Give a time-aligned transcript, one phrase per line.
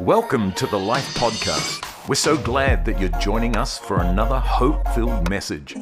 [0.00, 2.08] Welcome to the Life Podcast.
[2.08, 5.76] We're so glad that you're joining us for another hope filled message.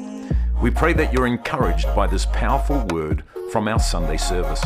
[0.60, 3.22] We pray that you're encouraged by this powerful word
[3.52, 4.62] from our Sunday service.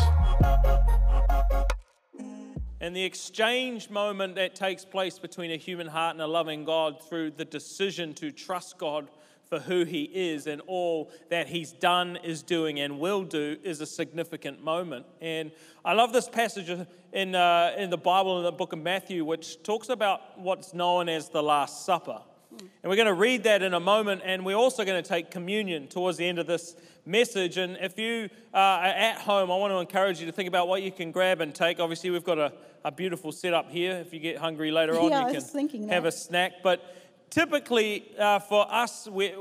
[2.81, 7.01] And the exchange moment that takes place between a human heart and a loving God
[7.07, 9.07] through the decision to trust God
[9.49, 13.81] for who He is and all that He's done, is doing, and will do is
[13.81, 15.05] a significant moment.
[15.21, 15.51] And
[15.85, 16.69] I love this passage
[17.11, 21.09] in, uh, in the Bible, in the book of Matthew, which talks about what's known
[21.09, 22.21] as the Last Supper.
[22.59, 25.31] And we're going to read that in a moment, and we're also going to take
[25.31, 27.57] communion towards the end of this message.
[27.57, 30.83] And if you are at home, I want to encourage you to think about what
[30.83, 31.79] you can grab and take.
[31.79, 32.53] Obviously, we've got a,
[32.85, 33.93] a beautiful setup here.
[33.97, 35.93] If you get hungry later on, Yeah, you can that.
[35.93, 36.53] have a snack.
[36.61, 36.83] But
[37.33, 39.33] typically, uh, for us, we,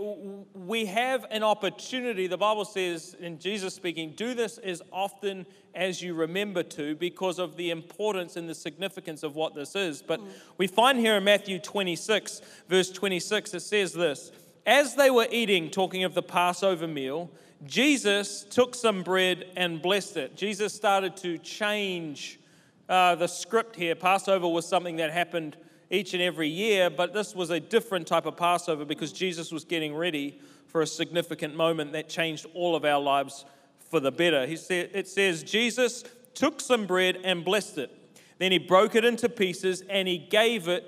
[0.54, 2.26] we have an opportunity.
[2.26, 7.38] The Bible says, in Jesus speaking, do this as often as you remember to because
[7.38, 10.00] of the importance and the significance of what this is.
[10.00, 10.22] But
[10.56, 14.32] we find here in Matthew 26, verse 26, it says this
[14.64, 17.30] As they were eating, talking of the Passover meal,
[17.66, 20.34] Jesus took some bread and blessed it.
[20.34, 22.40] Jesus started to change
[22.88, 23.94] uh, the script here.
[23.94, 25.58] Passover was something that happened
[25.92, 29.64] each and every year, but this was a different type of Passover because Jesus was
[29.64, 33.44] getting ready for a significant moment that changed all of our lives
[33.90, 34.46] for the better.
[34.46, 37.90] He said, it says, Jesus took some bread and blessed it.
[38.38, 40.84] Then he broke it into pieces and he gave it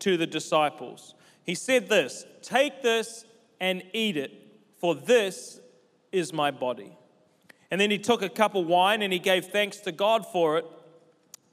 [0.00, 1.14] to the disciples.
[1.44, 3.26] He said this Take this
[3.60, 4.32] and eat it,
[4.78, 5.60] for this
[6.12, 6.96] is my body.
[7.70, 10.56] And then he took a cup of wine and he gave thanks to God for
[10.56, 10.64] it.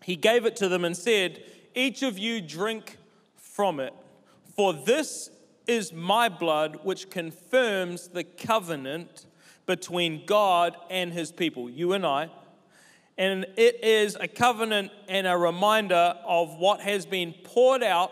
[0.04, 1.44] He gave it to them and said,
[1.75, 2.97] Each of you drink
[3.35, 3.93] from it,
[4.55, 5.29] for this
[5.67, 9.25] is my blood, which confirms the covenant
[9.66, 12.29] between God and his people, you and I.
[13.17, 18.11] And it is a covenant and a reminder of what has been poured out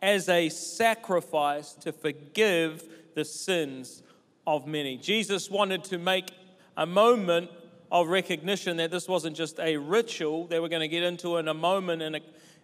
[0.00, 4.02] as a sacrifice to forgive the sins
[4.46, 4.96] of many.
[4.96, 6.30] Jesus wanted to make
[6.76, 7.50] a moment
[7.90, 11.48] of recognition that this wasn't just a ritual that we're going to get into in
[11.48, 12.20] a moment and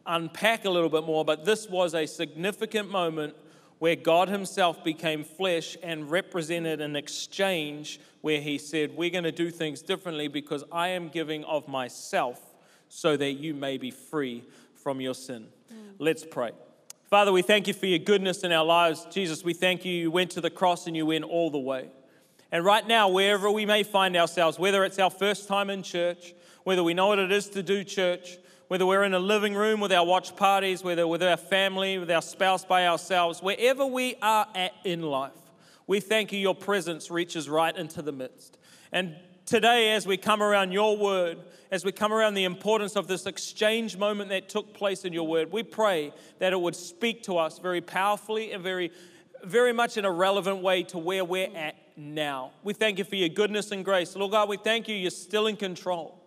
[0.09, 3.37] unpack a little bit more, but this was a significant moment
[3.79, 9.33] where God Himself became flesh and represented an exchange where He said, We're going to
[9.33, 12.41] do things differently because I am giving of myself
[12.89, 14.43] so that you may be free
[14.75, 15.47] from your sin.
[15.73, 15.95] Mm.
[15.99, 16.53] Let's pray.
[17.09, 19.07] Father, we thank you for your goodness in our lives.
[19.11, 19.93] Jesus, we thank you.
[19.93, 21.91] You went to the cross and you went all the way.
[22.51, 26.35] And right now, wherever we may find ourselves, whether it's our first time in church,
[26.65, 28.39] whether we know what it is to do church,
[28.69, 32.11] whether we're in a living room with our watch parties, whether with our family, with
[32.11, 35.33] our spouse by ourselves, wherever we are at in life,
[35.87, 38.59] we thank you your presence reaches right into the midst.
[38.93, 41.39] And today, as we come around your word,
[41.71, 45.27] as we come around the importance of this exchange moment that took place in your
[45.27, 48.93] word, we pray that it would speak to us very powerfully and very,
[49.45, 52.53] very much in a relevant way to where we're at now.
[52.63, 54.15] We thank you for your goodness and grace.
[54.15, 56.18] Lord God, we thank you, you're still in control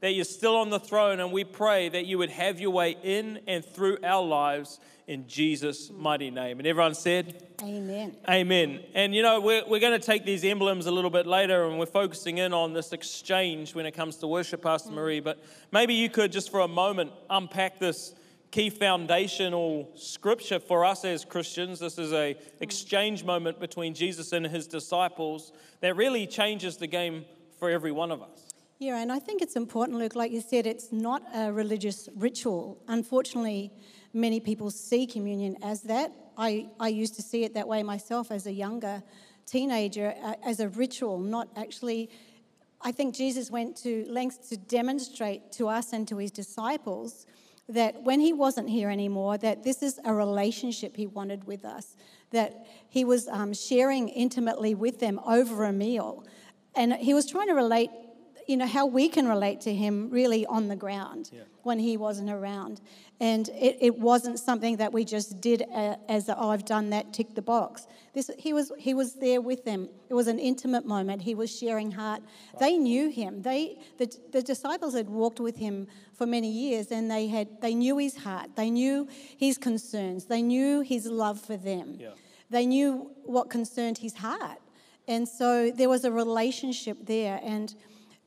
[0.00, 2.96] that you're still on the throne, and we pray that you would have your way
[3.02, 4.78] in and through our lives
[5.08, 6.58] in Jesus' mighty name.
[6.58, 8.14] And everyone said, Amen.
[8.28, 8.80] Amen.
[8.94, 11.78] And you know, we're, we're going to take these emblems a little bit later, and
[11.78, 14.98] we're focusing in on this exchange when it comes to worship, Pastor mm-hmm.
[14.98, 15.24] Maree.
[15.24, 15.42] But
[15.72, 18.14] maybe you could just for a moment unpack this
[18.50, 21.80] key foundational scripture for us as Christians.
[21.80, 22.62] This is a mm-hmm.
[22.62, 27.24] exchange moment between Jesus and his disciples that really changes the game
[27.58, 28.47] for every one of us.
[28.80, 32.80] Yeah, and I think it's important, Luke, like you said, it's not a religious ritual.
[32.86, 33.72] Unfortunately,
[34.12, 36.12] many people see communion as that.
[36.36, 39.02] I, I used to see it that way myself as a younger
[39.46, 42.08] teenager, uh, as a ritual, not actually.
[42.80, 47.26] I think Jesus went to lengths to demonstrate to us and to his disciples
[47.68, 51.96] that when he wasn't here anymore, that this is a relationship he wanted with us,
[52.30, 56.24] that he was um, sharing intimately with them over a meal.
[56.76, 57.90] And he was trying to relate
[58.48, 61.42] you know, how we can relate to him really on the ground Yeah.
[61.64, 62.80] when he wasn't around.
[63.20, 65.64] And it, it wasn't something that we just did
[66.08, 67.86] as, oh, I've done that, tick the box.
[68.14, 69.90] This, he, was, he was there with them.
[70.08, 71.20] It was an intimate moment.
[71.22, 72.22] He was sharing heart.
[72.58, 73.42] They knew him.
[73.42, 77.74] They, the, the disciples had walked with him for many years and they, had, they
[77.74, 78.56] knew his heart.
[78.56, 80.24] They knew his concerns.
[80.24, 81.96] They knew his love for them.
[82.00, 82.10] Yeah.
[82.48, 84.58] They knew what concerned his heart.
[85.06, 87.40] And so there was a relationship there.
[87.42, 87.74] And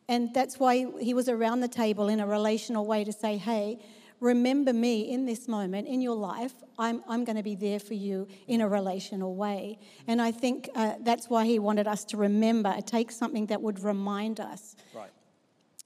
[0.07, 3.79] and that's why he was around the table in a relational way to say, hey,
[4.19, 6.53] remember me in this moment in your life.
[6.77, 9.79] I'm, I'm going to be there for you in a relational way.
[10.07, 13.83] And I think uh, that's why he wanted us to remember, take something that would
[13.83, 14.75] remind us.
[14.93, 15.09] Right.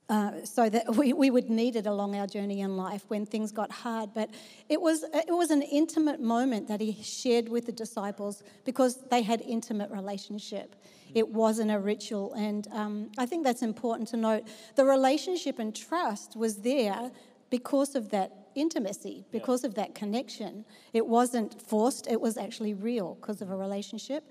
[0.08, 3.52] Uh, so that we, we would need it along our journey in life when things
[3.52, 4.10] got hard.
[4.14, 4.30] But
[4.68, 9.22] it was, it was an intimate moment that he shared with the disciples because they
[9.22, 10.76] had intimate relationship.
[11.14, 12.34] It wasn't a ritual.
[12.34, 14.44] And um, I think that's important to note.
[14.74, 17.10] The relationship and trust was there
[17.50, 19.68] because of that intimacy, because yeah.
[19.68, 20.64] of that connection.
[20.92, 24.24] It wasn't forced, it was actually real because of a relationship.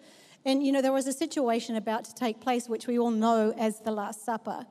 [0.44, 3.54] And, you know, there was a situation about to take place, which we all know
[3.58, 4.66] as the Last Supper.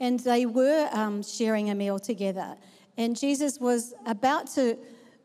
[0.00, 2.56] And they were um, sharing a meal together.
[2.96, 4.78] And Jesus was about to,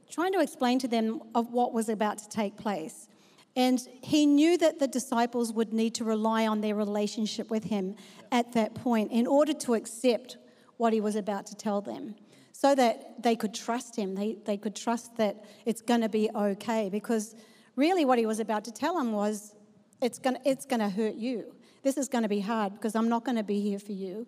[0.10, 3.08] trying to explain to them of what was about to take place.
[3.56, 7.96] And he knew that the disciples would need to rely on their relationship with him
[8.32, 10.38] at that point in order to accept
[10.78, 12.16] what he was about to tell them
[12.54, 14.16] so that they could trust him.
[14.16, 17.36] They, they could trust that it's going to be okay because
[17.76, 19.56] really what he was about to tell them was
[20.02, 21.54] it's going it's to hurt you.
[21.84, 24.28] This is going to be hard because I'm not going to be here for you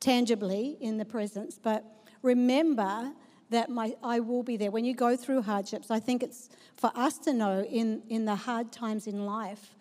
[0.00, 1.84] tangibly in the presence, but
[2.22, 3.12] remember
[3.50, 4.70] that my, I will be there.
[4.70, 8.36] When you go through hardships, I think it's for us to know in, in the
[8.36, 9.74] hard times in life,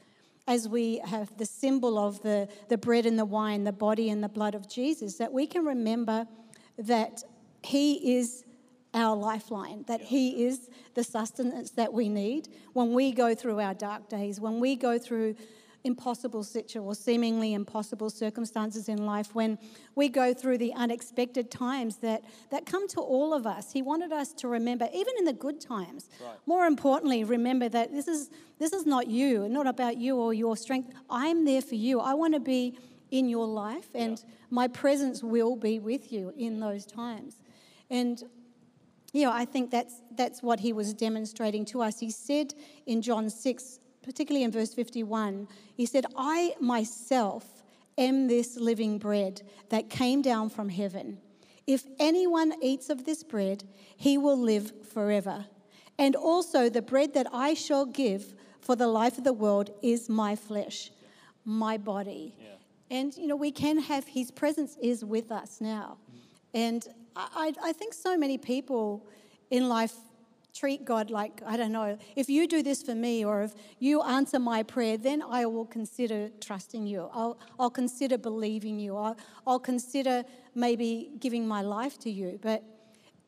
[0.48, 4.24] as we have the symbol of the, the bread and the wine, the body and
[4.24, 6.26] the blood of Jesus, that we can remember
[6.80, 7.24] that
[7.64, 8.44] He is
[8.96, 13.76] our lifeline, that He is the sustenance that we need when we go through our
[13.76, 15.36] dark days, when we go through
[15.84, 19.58] impossible situation or seemingly impossible circumstances in life, when
[19.96, 23.72] we go through the unexpected times that, that come to all of us.
[23.72, 26.36] He wanted us to remember, even in the good times, right.
[26.46, 30.58] more importantly, remember that this is, this is not you, not about you or your
[30.58, 30.94] strength.
[31.10, 32.00] I'm there for you.
[32.00, 32.78] I want to be
[33.12, 34.34] in your life, and yeah.
[34.50, 37.38] my presence will be with you in those times.
[37.90, 38.24] And
[39.14, 42.00] you know, I think that's that's what he was demonstrating to us.
[42.00, 42.54] He said
[42.86, 43.80] in John 6,
[44.10, 47.46] particularly in verse 51, he said, I myself
[47.96, 51.20] am this living bread that came down from heaven.
[51.68, 53.66] If anyone eats of this bread,
[53.96, 55.46] he will live forever.
[56.00, 60.10] And also, the bread that I shall give for the life of the world is
[60.10, 60.90] my flesh,
[61.46, 62.34] my body.
[62.40, 62.48] Yeah.
[62.90, 66.00] And, you know, we can have, his presence is with us now.
[66.56, 66.84] And
[67.16, 69.06] I, I think so many people
[69.52, 69.94] in life
[70.60, 74.02] treat God like, I don't know, if you do this for me or if you
[74.02, 77.10] answer my prayer, then I will consider trusting you.
[77.14, 78.98] I'll, I'll consider believing you.
[78.98, 79.18] I'll,
[79.48, 80.24] I'll consider
[80.56, 82.40] maybe giving my life to you.
[82.42, 82.64] But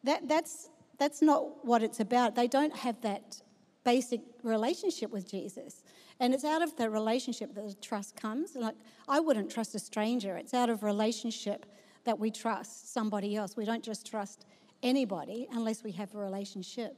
[0.04, 0.69] that, that's,
[1.00, 2.36] that's not what it's about.
[2.36, 3.42] They don't have that
[3.86, 5.83] basic relationship with Jesus.
[6.19, 8.56] And it's out of the relationship that the trust comes.
[8.56, 8.75] Like,
[9.07, 10.36] I wouldn't trust a stranger.
[10.36, 11.66] It's out of relationship
[12.04, 13.56] that we trust somebody else.
[13.56, 14.45] We don't just trust
[14.83, 16.98] anybody unless we have a relationship.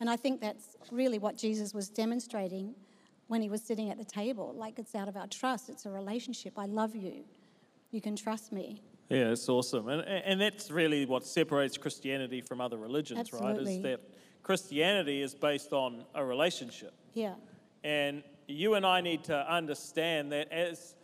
[0.00, 2.74] And I think that's really what Jesus was demonstrating
[3.26, 4.54] when he was sitting at the table.
[4.56, 6.58] Like it's out of our trust, it's a relationship.
[6.58, 7.24] I love you.
[7.90, 8.82] You can trust me.
[9.08, 9.88] Yeah, it's awesome.
[9.88, 13.64] And, and that's really what separates Christianity from other religions, Absolutely.
[13.64, 13.76] right?
[13.76, 14.00] Is that
[14.42, 16.92] Christianity is based on a relationship.
[17.14, 17.34] Yeah.
[17.84, 20.94] And you and I need to understand that as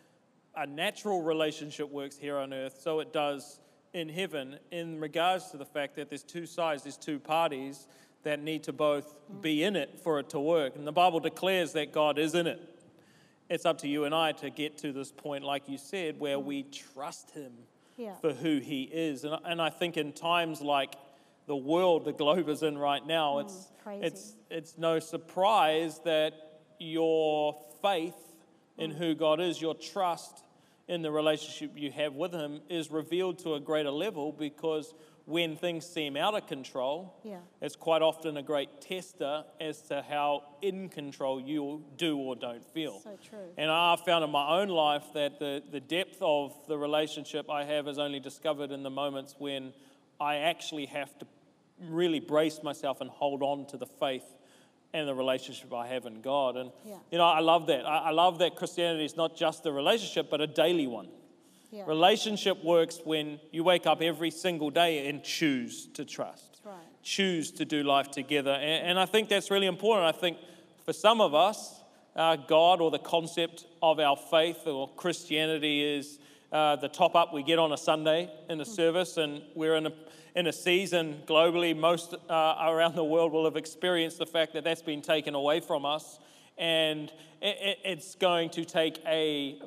[0.57, 3.61] a natural relationship works here on earth, so it does
[3.93, 7.87] in heaven in regards to the fact that there's two sides, there's two parties
[8.25, 10.77] that need to both be in it for it to work.
[10.77, 12.61] And the Bible declares that God is in it.
[13.49, 16.39] It's up to you and I to get to this point, like you said, where
[16.39, 17.53] we trust Him
[17.97, 18.15] yeah.
[18.21, 19.25] for who He is.
[19.25, 20.95] And, and I think in times like
[21.47, 23.69] the world the globe is in right now, mm, it's,
[24.03, 26.33] it's, it's no surprise that
[26.79, 28.17] your faith
[28.79, 28.97] in mm.
[28.97, 30.43] who God is, your trust
[30.89, 34.95] in the relationship you have with Him, is revealed to a greater level because
[35.27, 37.39] when things seem out of control, yeah.
[37.63, 42.65] it's quite often a great tester as to how in control you do or don't
[42.65, 43.01] feel.
[43.01, 43.39] So true.
[43.57, 47.65] And I've found in my own life that the, the depth of the relationship I
[47.65, 49.73] have is only discovered in the moments when
[50.21, 51.27] I actually have to
[51.89, 54.25] really brace myself and hold on to the faith
[54.93, 56.57] and the relationship I have in God.
[56.57, 56.97] And, yeah.
[57.11, 57.87] you know, I love that.
[57.87, 61.09] I, I love that Christianity is not just a relationship, but a daily one.
[61.75, 61.87] Yeah.
[61.89, 66.77] Relationship works when you wake up every single day and choose to trust, right.
[67.03, 68.53] choose to do life together.
[68.53, 70.07] And, and, I think that's really important.
[70.07, 70.39] I think
[70.85, 71.75] for some of us,
[72.15, 76.21] uh, God or the concept of our faith or Christianity is
[76.53, 78.69] uh, the top up we get on a Sunday in a mm.
[78.69, 79.93] service, and we're in a
[80.37, 84.65] in a season globally, most uh, around the world will have experienced the fact that
[84.65, 86.19] that's been taken away from us
[86.57, 89.61] and it's going to take a,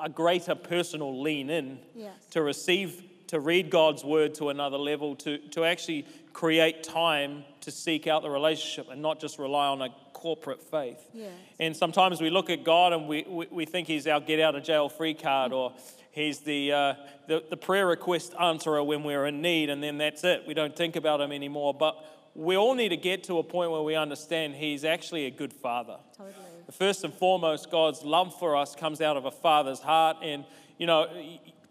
[0.00, 2.14] a greater personal lean in yes.
[2.30, 7.70] to receive, to read God's word to another level, to, to actually create time to
[7.70, 11.00] seek out the relationship and not just rely on a corporate faith.
[11.12, 11.32] Yes.
[11.58, 14.54] And sometimes we look at God and we, we, we think He's our get out
[14.54, 15.72] of jail free card or
[16.12, 16.94] He's the, uh,
[17.28, 20.44] the, the prayer request answerer when we're in need, and then that's it.
[20.46, 21.74] We don't think about Him anymore.
[21.74, 22.02] But
[22.36, 25.52] we all need to get to a point where we understand He's actually a good
[25.52, 25.96] Father.
[26.16, 26.34] Totally.
[26.70, 30.18] First and foremost, God's love for us comes out of a father's heart.
[30.22, 30.44] And,
[30.78, 31.06] you know,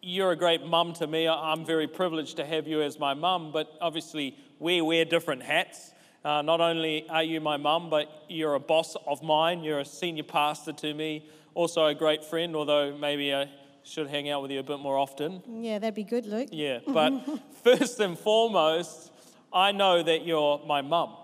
[0.01, 1.27] you're a great mum to me.
[1.27, 5.91] I'm very privileged to have you as my mum, but obviously, we wear different hats.
[6.23, 9.63] Uh, not only are you my mum, but you're a boss of mine.
[9.63, 13.49] You're a senior pastor to me, also a great friend, although maybe I
[13.83, 15.43] should hang out with you a bit more often.
[15.61, 16.49] Yeah, that'd be good, Luke.
[16.51, 17.13] Yeah, but
[17.63, 19.11] first and foremost,
[19.55, 21.15] I know that you're my mum.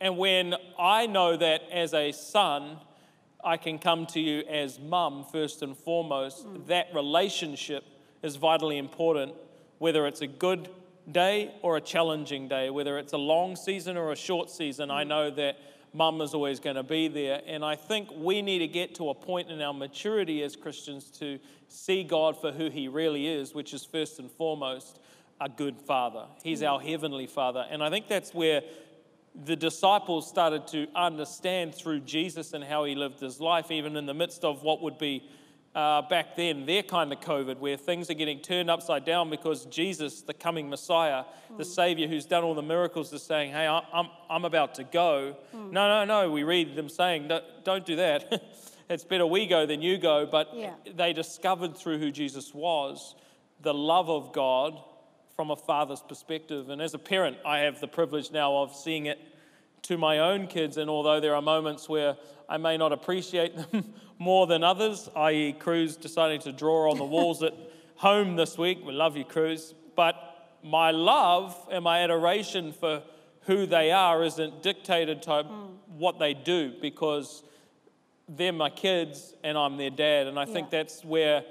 [0.00, 2.78] And when I know that as a son,
[3.44, 6.66] I can come to you as mum first and foremost, mm.
[6.68, 7.84] that relationship
[8.22, 9.34] is vitally important,
[9.78, 10.68] whether it's a good
[11.10, 14.88] day or a challenging day, whether it's a long season or a short season.
[14.92, 15.08] I mm.
[15.08, 15.58] know that
[15.92, 17.42] mum is always going to be there.
[17.44, 21.10] And I think we need to get to a point in our maturity as Christians
[21.18, 25.00] to see God for who He really is, which is first and foremost
[25.40, 26.26] a good father.
[26.42, 27.64] He's our heavenly father.
[27.70, 28.62] And I think that's where
[29.44, 34.06] the disciples started to understand through Jesus and how he lived his life, even in
[34.06, 35.22] the midst of what would be
[35.74, 39.64] uh, back then their kind of COVID, where things are getting turned upside down because
[39.66, 41.24] Jesus, the coming Messiah,
[41.56, 45.36] the Savior who's done all the miracles, is saying, Hey, I'm, I'm about to go.
[45.52, 46.30] No, no, no.
[46.32, 48.42] We read them saying, "No, Don't do that.
[48.88, 50.26] it's better we go than you go.
[50.26, 50.72] But Yeah.
[50.96, 53.14] they discovered through who Jesus was
[53.60, 54.80] the love of God
[55.38, 56.68] from a father's perspective.
[56.68, 59.20] And as a parent, I have the privilege now of seeing it
[59.82, 60.78] to my own kids.
[60.78, 62.16] And although there are moments where
[62.48, 67.04] I may not appreciate them more than others, i.e., Cruz deciding to draw on the
[67.04, 67.54] walls at
[67.94, 69.74] home this week, we love you, Cruz.
[69.94, 70.16] But
[70.64, 73.04] my love and my adoration for
[73.42, 75.98] who they are isn't dictated to hmm.
[75.98, 77.44] what they do because
[78.28, 80.26] they're my kids and I'm their dad.
[80.26, 81.44] And I think that's where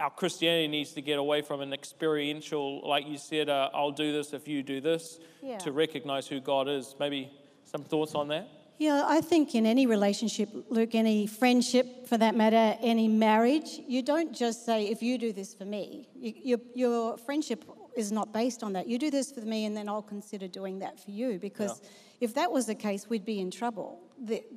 [0.00, 4.12] our Christianity needs to get away from an experiential, like you said, uh, I'll do
[4.12, 5.58] this if you do this, Yeah.
[5.58, 6.94] to recognize who God is.
[6.98, 7.30] Maybe
[7.64, 8.48] some thoughts on that?
[8.78, 14.02] Yeah, I think in any relationship, Luke, any friendship for that matter, any marriage, you
[14.02, 16.08] don't just say, if you do this for me.
[16.14, 17.64] You, your, your friendship
[17.96, 18.86] is not based on that.
[18.86, 21.40] You do this for me, and then I'll consider doing that for you.
[21.40, 21.82] Because
[22.20, 23.98] if that was the case, we'd be in trouble.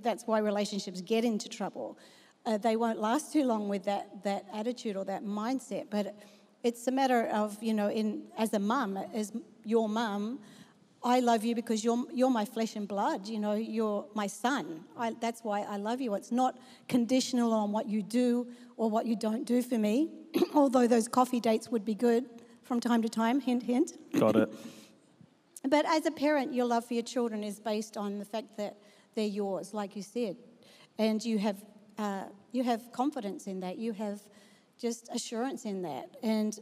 [0.04, 1.98] That's why relationships get into trouble.
[2.46, 5.86] Uh, they won't last too long with that, that attitude or that mindset.
[5.90, 6.16] But
[6.64, 9.32] it's a matter of, you know, in, as a mum, as
[9.64, 10.40] your mum,
[11.04, 13.28] I love you because you're, you're my flesh and blood.
[13.28, 14.84] You know, you're my son.
[14.98, 16.14] I, that's why I love you.
[16.14, 20.10] It's not conditional on what you do or what you don't do for me,
[20.54, 22.26] although those coffee dates would be good
[22.64, 23.94] from time to time, hint, hint.
[24.18, 24.54] Got it.
[25.70, 28.78] But as a parent, your love for your children is based on the fact that
[29.14, 30.36] they're yours, like you said,
[30.98, 31.64] and you have
[31.98, 33.78] uh, you have confidence in that.
[33.78, 34.22] You have
[34.80, 36.58] just assurance in that, and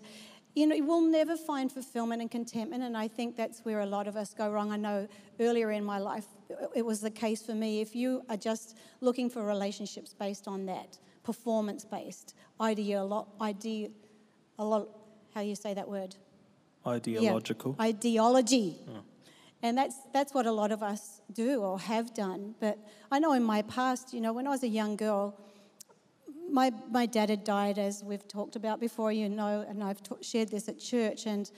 [0.56, 2.84] you know we'll never find fulfillment and contentment.
[2.84, 4.72] And I think that's where a lot of us go wrong.
[4.72, 5.08] I know
[5.40, 6.26] earlier in my life
[6.76, 7.80] it was the case for me.
[7.82, 13.92] If you are just looking for relationships based on that, performance based, ideolo- ide-
[14.58, 14.88] a lot,
[15.34, 16.16] how you say that word?
[16.86, 17.76] Yeah, Ideological.
[17.80, 18.78] ideology.
[19.62, 22.56] And that's, that's what a lot of us do or have done.
[22.60, 22.78] But
[23.12, 25.38] I know in my past, you know, when I was a young girl,
[26.50, 30.50] my, my dad had died, as we've talked about before, you know, and I've shared
[30.50, 31.26] this at church.
[31.26, 31.52] And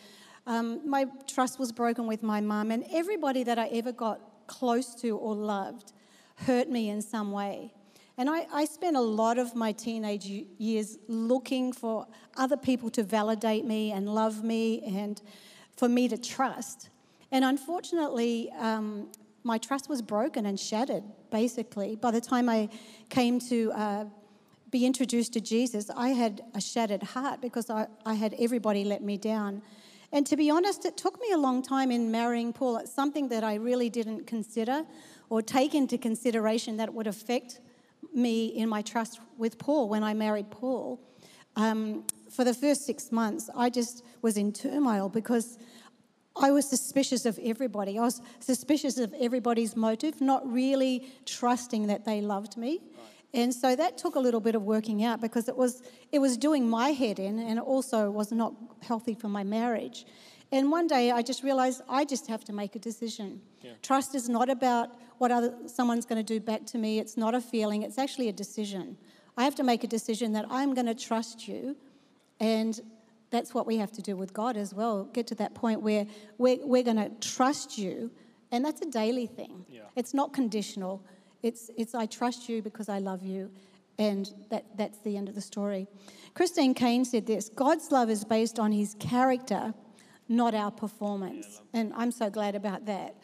[0.48, 4.96] um, my trust was broken with my mum, and everybody that I ever got close
[4.96, 5.93] to or loved
[6.36, 7.74] hurt me in some way.
[8.17, 13.03] And I, I spent a lot of my teenage years looking for other people to
[13.03, 15.22] validate me and love me and
[15.77, 16.89] for me to trust.
[17.31, 19.07] And unfortunately, um,
[19.43, 21.95] my trust was broken and shattered, basically.
[21.95, 22.69] By the time I
[23.09, 24.05] came to uh,
[24.69, 29.01] be introduced to Jesus, I had a shattered heart because I, I had everybody let
[29.01, 29.61] me down.
[30.13, 32.77] And to be honest, it took me a long time in marrying Paul.
[32.77, 34.83] It's something that I really didn't consider
[35.29, 37.61] or take into consideration that would affect
[38.13, 41.00] me in my trust with Paul when I married Paul.
[41.55, 45.57] Um, for the first six months, I just was in turmoil because
[46.35, 47.97] I was suspicious of everybody.
[48.00, 52.81] I was suspicious of everybody's motive, not really trusting that they loved me.
[53.33, 56.38] And so that took a little bit of working out because it was, it was
[56.38, 60.05] doing my head in and it also was not healthy for my marriage.
[60.51, 63.41] And one day I just realized I just have to make a decision.
[63.81, 67.33] Trust is not about what other, someone's going to do back to me, it's not
[67.33, 68.97] a feeling, it's actually a decision.
[69.38, 71.77] I have to make a decision that I'm going to trust you
[72.39, 72.81] and
[73.31, 75.05] that's what we have to do with God as well.
[75.05, 76.05] Get to that point where
[76.38, 78.11] we're, we're going to trust you,
[78.51, 79.65] and that's a daily thing.
[79.69, 79.81] Yeah.
[79.95, 81.03] It's not conditional.
[81.41, 83.50] It's, it's I trust you because I love you.
[83.97, 85.88] And that, that's the end of the story.
[86.33, 89.73] Christine Caine said this God's love is based on his character,
[90.27, 91.61] not our performance.
[91.73, 93.15] and I'm so glad about that.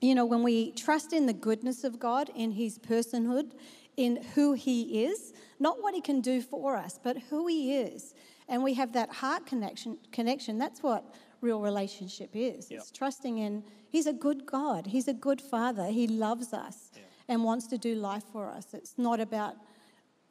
[0.00, 3.52] You know, when we trust in the goodness of God, in his personhood,
[3.96, 8.14] in who he is, not what he can do for us, but who he is,
[8.48, 12.70] and we have that heart connection, connection that's what real relationship is.
[12.70, 12.80] Yep.
[12.80, 16.90] It's trusting in he's a good God, he's a good father, he loves us
[17.28, 18.74] and wants to do life for us.
[18.74, 19.54] It's not about,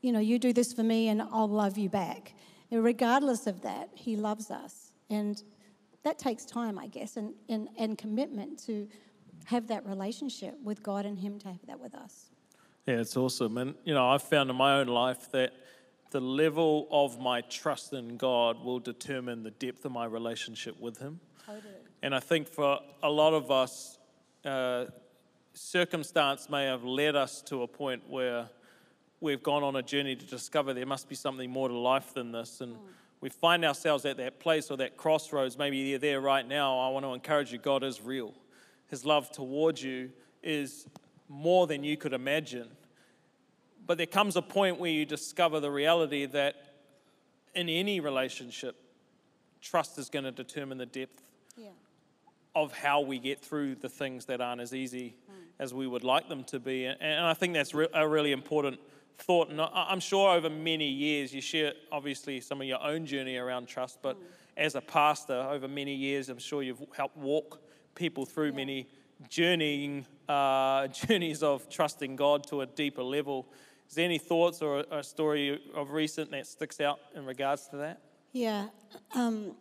[0.02, 2.34] you know, you do this for me and I'll love you back.
[2.72, 4.92] And regardless of that, he loves us.
[5.10, 5.42] And
[6.04, 8.88] that takes time, I guess, and, and, and commitment to
[9.46, 12.30] have that relationship with God and him to have that with us.
[12.88, 13.58] Yeah, it's awesome.
[13.58, 15.54] And, you know, I've found in my own life that
[16.14, 21.00] the level of my trust in God will determine the depth of my relationship with
[21.00, 21.20] Him.
[21.44, 21.74] Totally.
[22.04, 23.98] And I think for a lot of us,
[24.46, 24.86] uh,
[25.54, 28.48] circumstance may have led us to a point where
[29.22, 32.32] we've gone on a journey to discover there must be something more to life than
[32.32, 32.62] this.
[32.62, 32.76] And
[33.20, 35.58] we find ourselves at that place or that crossroads.
[35.58, 36.78] Maybe you're there right now.
[36.78, 38.36] I want to encourage you God is real.
[38.88, 40.12] His love towards you
[40.44, 40.86] is
[41.28, 42.68] more than you could imagine.
[43.86, 46.56] But there comes a point where you discover the reality that
[47.56, 48.76] in any relationship,
[49.62, 51.22] trust is going to determine the depth
[51.58, 51.70] Yeah.
[52.56, 55.16] of how we get through the things that aren't as easy
[55.60, 56.86] as we would like them to be.
[56.86, 58.80] And, and I think that's re- a really important
[59.20, 59.50] thought.
[59.50, 63.38] And I, I'm sure over many years, you share obviously some of your own journey
[63.38, 64.18] around trust, but
[64.58, 67.62] as a pastor, over many years, I'm sure you've helped walk
[67.96, 68.56] people through Yeah.
[68.56, 68.88] many
[69.30, 73.48] journeying uh, journeys of trusting God to a deeper level.
[73.94, 77.78] Is there any thoughts or a, story of recent that sticks out in regards to
[77.78, 78.02] that?
[78.32, 78.70] Yeah.
[79.14, 79.56] Um,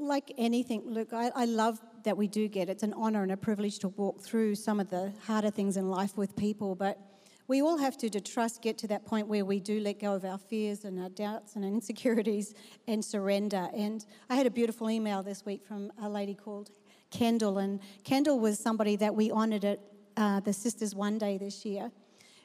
[0.00, 3.36] like anything, look, I, I love that we do get it's an honor and a
[3.36, 6.98] privilege to walk through some of the harder things in life with people, but
[7.46, 10.12] we all have to, to trust, get to that point where we do let go
[10.12, 12.54] of our fears and our doubts and insecurities
[12.88, 13.68] and surrender.
[13.72, 16.70] And I had a beautiful email this week from a lady called
[17.12, 19.78] Kendall, and Kendall was somebody that we honored at
[20.16, 21.92] uh, the Sisters One Day this year.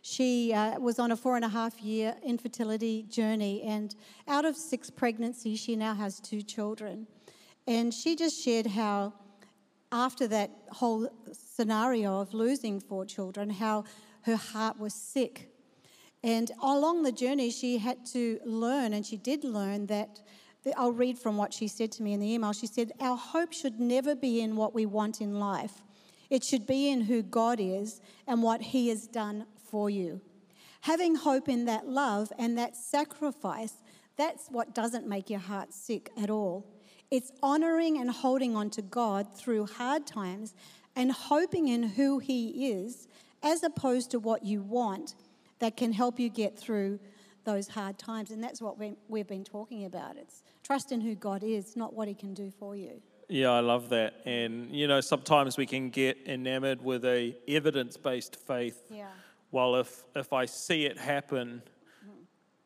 [0.05, 3.95] She uh, was on a four and a half year infertility journey, and
[4.27, 7.07] out of six pregnancies, she now has two children.
[7.67, 9.13] And she just shared how,
[9.93, 13.85] after that whole scenario of losing four children, how
[14.23, 15.49] her heart was sick.
[16.21, 20.21] And along the journey, she had to learn, and she did learn that.
[20.75, 22.51] I'll read from what she said to me in the email.
[22.51, 25.81] She said, Our hope should never be in what we want in life.
[26.29, 30.21] It should be in who God is and what He has done for you.
[30.81, 33.73] Having hope in that love and that sacrifice,
[34.17, 36.63] that's what doesn't make your heart sick at all.
[37.09, 40.53] It's honoring and holding on to God through hard times
[40.95, 43.07] and hoping in who He is
[43.41, 45.15] as opposed to what you want
[45.57, 46.99] that can help you get through
[47.43, 48.29] those hard times.
[48.29, 50.17] And that's what we- we've been talking about.
[50.17, 53.01] It's trust in who God is, not what He can do for you.
[53.27, 54.21] Yeah, I love that.
[54.25, 58.79] And you know, sometimes we can get enamored with a evidence-based faith.
[58.91, 59.07] Yeah.
[59.53, 61.61] Well, if if I see it happen,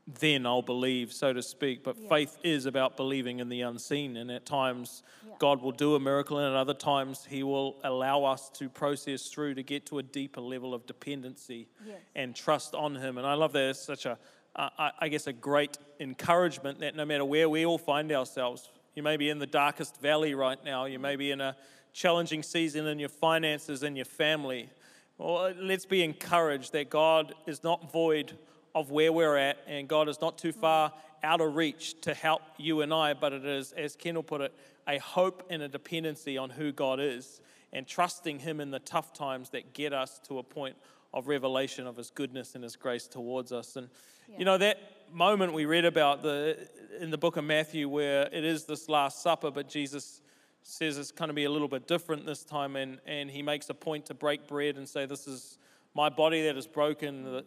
[0.08, 1.84] then I'll believe, so to speak.
[1.84, 2.08] But Yeah.
[2.08, 5.34] faith is about believing in the unseen, and at times Yeah.
[5.38, 9.28] God will do a miracle, and at other times He will allow us to process
[9.28, 12.00] through to get to a deeper level of dependency Yes.
[12.16, 13.18] and trust on Him.
[13.18, 13.72] And I love that.
[13.72, 14.18] It's such a,
[14.56, 18.72] uh, I I guess, a great encouragement that no matter where we all find ourselves,
[18.96, 21.58] you may be in the darkest valley right now, you may be in a
[21.92, 24.70] challenging season in your finances and your family.
[25.18, 28.38] Well, let's be encouraged that God is not void
[28.76, 32.44] of where we're at, and God is not too far out of reach to help
[32.58, 34.54] you and I, but it is, as Kendall put it,
[34.88, 37.42] a hope and a dependency on who God is
[37.74, 40.76] and trusting Him in the tough times that get us to a point
[41.16, 43.76] of revelation of His goodness and His grace towards us.
[43.76, 43.90] And
[44.38, 44.78] you know, that
[45.12, 46.58] moment we read about the,
[47.00, 50.22] in the book of Matthew where it is this Last Supper, but Jesus
[50.68, 53.70] says it's going to be a little bit different this time, and, and he makes
[53.70, 55.58] a point to break bread and say, This is
[55.96, 57.46] my body that is broken, that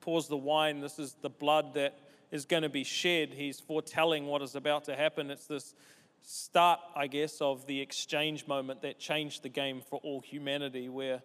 [0.00, 1.98] pours the wine, this is the blood that
[2.30, 3.34] is going to be shed.
[3.34, 5.30] He's foretelling what is about to happen.
[5.30, 5.74] It's this
[6.22, 11.22] start, I guess, of the exchange moment that changed the game for all humanity, where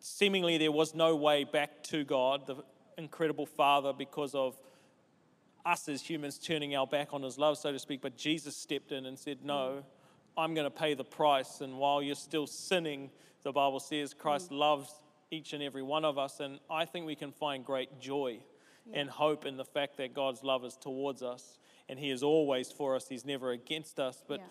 [0.00, 2.56] seemingly there was no way back to God, the
[2.96, 4.56] incredible Father, because of
[5.66, 8.00] us as humans turning our back on His love, so to speak.
[8.00, 9.84] But Jesus stepped in and said, No,
[10.36, 11.60] I'm going to pay the price.
[11.60, 13.10] And while you're still sinning,
[13.42, 16.40] the Bible says Christ loves each and every one of us.
[16.40, 18.40] And I think we can find great joy
[18.92, 22.70] and hope in the fact that God's love is towards us and He is always
[22.70, 24.22] for us, He's never against us.
[24.26, 24.46] But Yeah.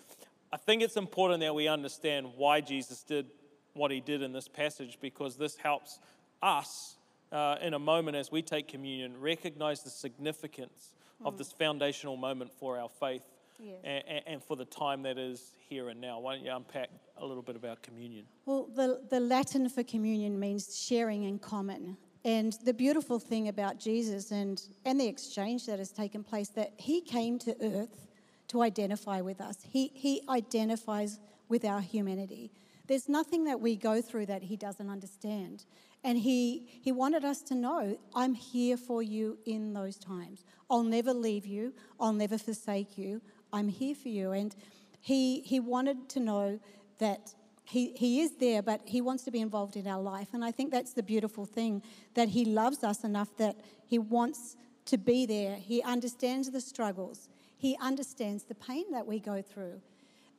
[0.52, 3.26] I think it's important that we understand why Jesus did
[3.72, 5.98] what He did in this passage because this helps
[6.42, 6.96] us,
[7.32, 10.92] uh, in a moment as we take communion, recognize the significance
[11.24, 13.24] of this foundational moment for our faith
[13.58, 13.76] Yes.
[13.84, 16.20] and, and for the time that is here and now.
[16.20, 18.26] Why don't you unpack a little bit about communion?
[18.44, 21.96] Well, the, the Latin for communion means sharing in common.
[22.24, 26.72] And the beautiful thing about Jesus and, and the exchange that has taken place, that
[26.76, 28.08] he came to earth
[28.48, 29.58] to identify with us.
[29.62, 32.52] He, he identifies with our humanity.
[32.86, 35.64] There's nothing that we go through that he doesn't understand.
[36.04, 40.44] And he, he wanted us to know, I'm here for you in those times.
[40.70, 41.74] I'll never leave you.
[41.98, 43.20] I'll never forsake you.
[43.56, 44.32] I'm here for you.
[44.32, 44.54] And
[45.00, 46.60] he, he wanted to know
[46.98, 50.28] that he, he is there, but he wants to be involved in our life.
[50.32, 51.82] And I think that's the beautiful thing
[52.14, 55.56] that he loves us enough that he wants to be there.
[55.56, 59.80] He understands the struggles, he understands the pain that we go through.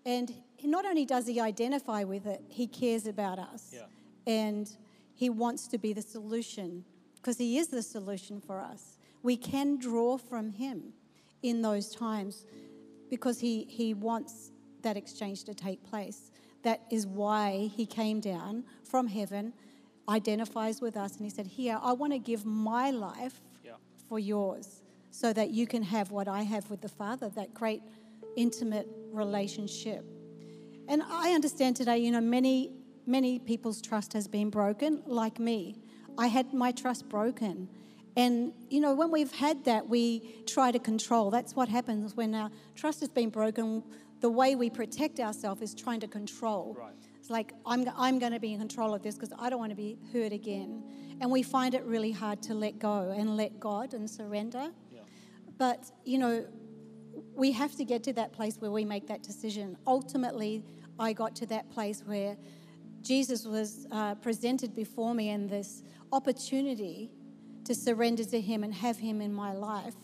[0.05, 0.31] And
[0.63, 3.73] not only does he identify with it, he cares about us.
[3.73, 3.81] Yeah.
[4.25, 4.69] And
[5.15, 8.99] he wants to be the solution because he is the solution for us.
[9.21, 10.93] We can draw from him
[11.43, 12.45] in those times
[13.09, 16.31] because he, he wants that exchange to take place.
[16.63, 19.53] That is why he came down from heaven,
[20.09, 23.73] identifies with us, and he said, Here, I want to give my life Yeah.
[24.07, 27.81] for yours so that you can have what I have with the Father, that great
[28.35, 30.05] intimate relationship.
[30.87, 32.71] And I understand today, you know, many,
[33.05, 35.77] many people's trust has been broken, like me.
[36.17, 37.67] I had my trust broken.
[38.17, 41.29] And, you know, when we've had that, we try to control.
[41.29, 43.83] That's what happens when our trust has been broken.
[44.21, 46.75] The way we protect ourselves is trying to control.
[46.77, 46.95] Right.
[47.19, 49.69] It's like, I'm, I'm going to be in control of this because I don't want
[49.69, 50.83] to be hurt again.
[51.21, 54.71] And we find it really hard to let go and let God and surrender.
[54.91, 55.01] Yeah.
[55.59, 56.47] But, you know,
[57.35, 59.77] we have to get to that place where we make that decision.
[59.85, 60.63] Ultimately,
[60.97, 62.35] I got to that place where
[63.03, 67.11] Jesus was uh, presented before me and this opportunity
[67.67, 69.95] to surrender to Him and have Him in my life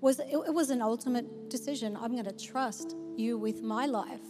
[0.00, 1.96] was it, was an ultimate decision.
[1.96, 4.20] I'm going to trust you with my life,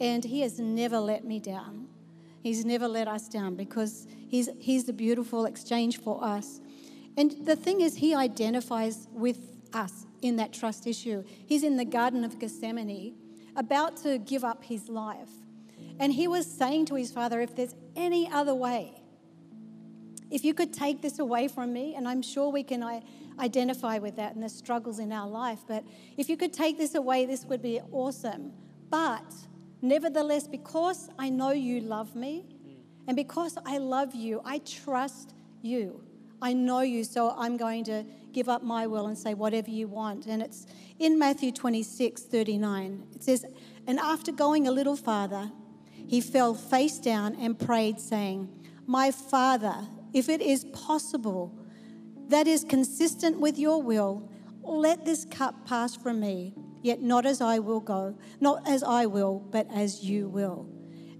[0.00, 1.88] and He has never let me down.
[2.40, 6.60] He's never let us down because He's He's the beautiful exchange for us.
[7.16, 9.38] And the thing is, He identifies with
[9.72, 11.24] us in that trust issue.
[11.26, 13.14] He's in the Garden of Gethsemane,
[13.56, 15.30] about to give up His life,
[15.98, 19.01] and He was saying to His Father, "If there's any other way."
[20.32, 23.02] If you could take this away from me, and I'm sure we can I,
[23.38, 25.84] identify with that and the struggles in our life, but
[26.16, 28.52] if you could take this away, this would be awesome.
[28.88, 29.30] But
[29.82, 32.74] nevertheless, because I know you love me, mm.
[33.06, 36.02] and because I love you, I trust you.
[36.40, 39.86] I know you, so I'm going to give up my will and say whatever you
[39.86, 40.26] want.
[40.26, 40.66] And it's
[40.98, 43.06] in Matthew 26 39.
[43.14, 43.44] It says,
[43.86, 45.52] And after going a little farther,
[46.06, 48.48] he fell face down and prayed, saying,
[48.86, 51.54] My Father, if it is possible,
[52.28, 54.28] that is consistent with your will,
[54.62, 59.06] let this cup pass from me, yet not as I will go, not as I
[59.06, 60.68] will, but as you will.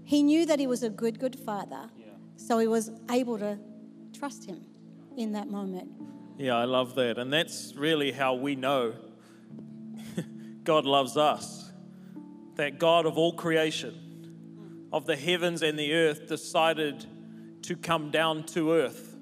[0.03, 2.05] He knew that he was a good, good father, Yeah.
[2.35, 3.57] so he was able to
[4.17, 4.65] trust him
[5.17, 5.89] in that moment.
[6.37, 7.17] Yeah, I love that.
[7.17, 8.93] And that's really how we know
[10.63, 11.71] God loves us.
[12.55, 17.05] That God of all creation, of the heavens and the earth, decided
[17.63, 19.15] to come down to earth.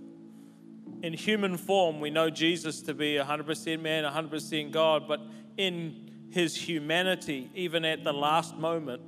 [1.03, 5.21] In human form, we know Jesus to be 100% man, 100% God, but
[5.57, 9.01] in his humanity, even at the last moment,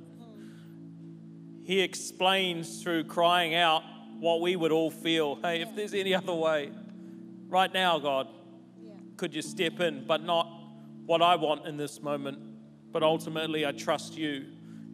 [1.64, 3.82] he explains through crying out
[4.18, 6.70] what we would all feel hey, if there's any other way,
[7.48, 8.28] right now, God,
[9.16, 10.06] could you step in?
[10.06, 10.46] But not
[11.06, 12.38] what I want in this moment,
[12.92, 14.46] but ultimately I trust you.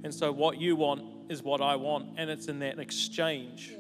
[0.05, 2.19] And so what you want is what I want.
[2.19, 3.73] And it's in that exchange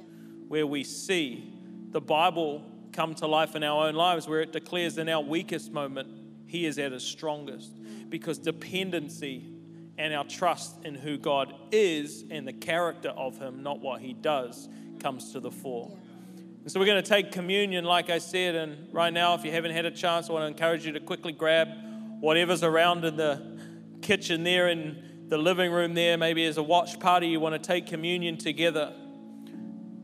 [0.50, 1.48] where we see
[1.92, 5.70] the Bible come to life in our own lives, where it declares in our weakest
[5.70, 6.08] moment,
[6.48, 7.70] He is at His strongest.
[8.08, 9.44] Because dependency
[9.96, 14.12] and our trust in who God is and the character of Him, not what He
[14.12, 15.96] does, comes to the fore.
[16.62, 18.56] And so we're going to take communion, like I said.
[18.56, 21.00] And right now, if you haven't had a chance, I want to encourage you to
[21.00, 21.68] quickly grab
[22.18, 23.56] whatever's around in the
[24.02, 26.18] kitchen there, in the living room there.
[26.18, 28.94] Maybe as a watch party, you want to take communion together.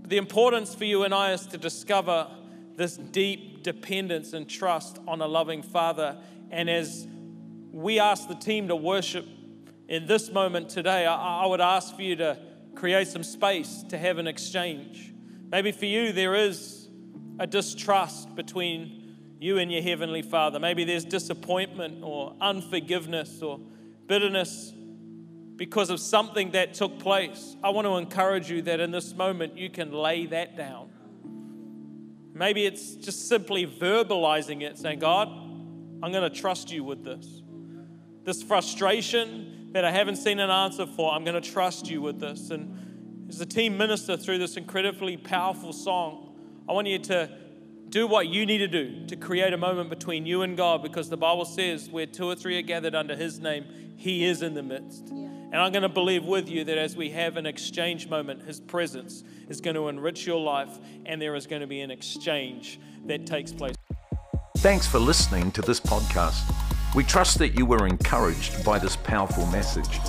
[0.06, 2.28] The importance for you and I is to discover
[2.76, 6.16] this deep dependence and trust on a loving Father.
[6.52, 7.08] And as
[7.72, 9.26] we ask the team to worship
[9.88, 12.38] in this moment today, I, I would ask for you to
[12.76, 15.12] create some space to have an exchange.
[15.50, 16.88] Maybe for you, there is
[17.40, 20.60] a distrust between you and your Heavenly Father.
[20.60, 23.58] Maybe there's disappointment or unforgiveness or
[24.06, 24.72] bitterness
[25.56, 27.56] because of something that took place.
[27.64, 30.90] I want to encourage you that in this moment you can lay that down.
[32.34, 37.42] Maybe it's just simply verbalizing it, saying, God, I'm going to trust you with this.
[38.24, 42.20] This frustration that I haven't seen an answer for, I'm going to trust you with
[42.20, 42.50] this.
[42.50, 46.34] And as the team minister through this incredibly powerful song,
[46.68, 47.30] I want you to
[47.88, 51.08] do what you need to do to create a moment between you and God because
[51.08, 53.64] the Bible says where two or three are gathered under His name,
[53.96, 55.10] He is in the midst.
[55.14, 55.35] Yeah.
[55.52, 58.60] And I'm going to believe with you that as we have an exchange moment, His
[58.60, 62.80] presence is going to enrich your life and there is going to be an exchange
[63.06, 63.74] that takes place.
[64.58, 66.52] Thanks for listening to this podcast.
[66.94, 70.00] We trust that you were encouraged by this powerful message.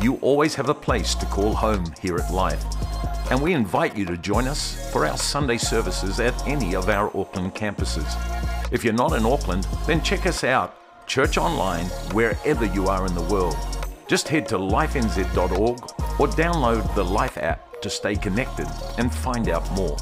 [0.00, 2.64] You always have a place to call home here at Life
[3.30, 7.14] and we invite you to join us for our Sunday services at any of our
[7.16, 8.16] Auckland campuses.
[8.72, 10.74] If you're not in Auckland, then check us out,
[11.06, 13.56] church online, wherever you are in the world.
[14.08, 15.78] Just head to lifenz.org
[16.18, 18.66] or download the Life app to stay connected
[18.96, 19.96] and find out more.